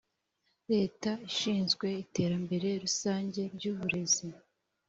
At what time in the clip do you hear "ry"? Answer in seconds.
3.55-3.63